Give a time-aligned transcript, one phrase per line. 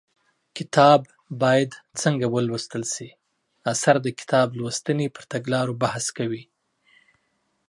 [0.57, 1.01] کتاب
[1.41, 3.07] باید څنګه ولوستل شي
[3.71, 6.43] اثر د کتاب لوستنې پر تګلارو بحث کوي